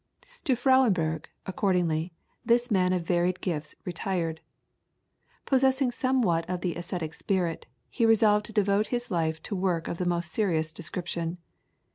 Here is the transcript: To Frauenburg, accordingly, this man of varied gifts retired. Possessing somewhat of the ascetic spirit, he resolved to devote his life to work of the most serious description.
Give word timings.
To 0.45 0.55
Frauenburg, 0.55 1.25
accordingly, 1.45 2.11
this 2.43 2.71
man 2.71 2.91
of 2.91 3.03
varied 3.03 3.39
gifts 3.39 3.75
retired. 3.85 4.41
Possessing 5.45 5.91
somewhat 5.91 6.43
of 6.49 6.61
the 6.61 6.73
ascetic 6.73 7.13
spirit, 7.13 7.67
he 7.87 8.03
resolved 8.07 8.47
to 8.47 8.51
devote 8.51 8.87
his 8.87 9.11
life 9.11 9.43
to 9.43 9.55
work 9.55 9.87
of 9.87 9.99
the 9.99 10.07
most 10.09 10.31
serious 10.31 10.71
description. 10.71 11.37